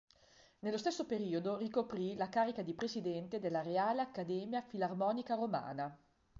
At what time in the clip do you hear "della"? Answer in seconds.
3.39-3.61